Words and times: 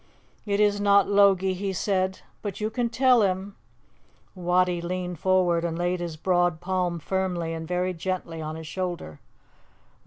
"It 0.47 0.59
is 0.59 0.81
not 0.81 1.07
Logie," 1.07 1.53
he 1.53 1.71
said; 1.73 2.21
"but 2.41 2.59
you 2.59 2.71
can 2.71 2.89
tell 2.89 3.21
him" 3.21 3.55
Wattie 4.35 4.81
leaned 4.81 5.19
forward 5.19 5.63
and 5.63 5.77
laid 5.77 5.99
his 5.99 6.17
broad 6.17 6.59
palm 6.59 6.97
firmly 6.97 7.53
and 7.53 7.67
very 7.67 7.93
gently 7.93 8.41
on 8.41 8.55
his 8.55 8.65
shoulder. 8.65 9.19